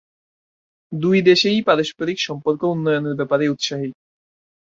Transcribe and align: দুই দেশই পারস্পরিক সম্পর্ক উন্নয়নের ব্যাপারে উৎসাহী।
দুই 0.91 1.17
দেশই 1.21 1.59
পারস্পরিক 1.67 2.17
সম্পর্ক 2.19 2.61
উন্নয়নের 2.73 3.15
ব্যাপারে 3.15 3.45
উৎসাহী। 3.47 3.89